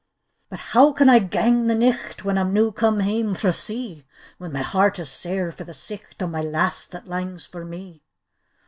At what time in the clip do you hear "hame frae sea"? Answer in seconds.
3.01-4.03